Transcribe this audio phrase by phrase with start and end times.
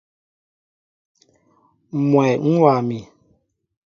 [2.09, 2.99] Mwɛy ń wa mi.